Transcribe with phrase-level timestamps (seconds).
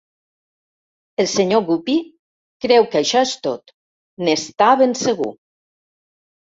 [1.23, 1.59] El Sr.
[1.67, 1.97] Guppy
[2.67, 3.77] creu que això és tot;
[4.27, 5.35] n'està ben segur.